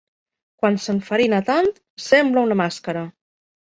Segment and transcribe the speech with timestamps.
[0.63, 1.71] Quan s'enfarina tant,
[2.09, 3.09] sembla una màscara.